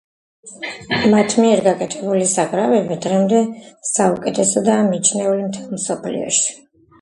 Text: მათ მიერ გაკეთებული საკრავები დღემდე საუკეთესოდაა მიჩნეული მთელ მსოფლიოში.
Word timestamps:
მათ 1.09 1.33
მიერ 1.43 1.59
გაკეთებული 1.67 2.29
საკრავები 2.31 2.97
დღემდე 3.03 3.43
საუკეთესოდაა 3.91 4.89
მიჩნეული 4.89 5.47
მთელ 5.51 5.71
მსოფლიოში. 5.77 6.59